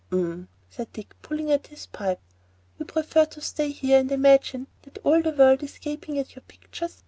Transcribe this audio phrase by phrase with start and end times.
[0.11, 2.19] "Um!" said Dick, pulling at his pipe.
[2.79, 6.41] "You prefer to stay here and imagine that all the world is gaping at your
[6.41, 6.97] pictures?